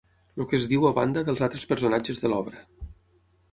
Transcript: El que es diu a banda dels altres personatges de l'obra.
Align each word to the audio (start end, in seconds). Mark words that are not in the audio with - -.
El 0.37 0.45
que 0.53 0.55
es 0.59 0.63
diu 0.71 0.87
a 0.89 0.91
banda 0.99 1.23
dels 1.27 1.45
altres 1.49 1.69
personatges 1.73 2.25
de 2.25 2.35
l'obra. 2.35 2.67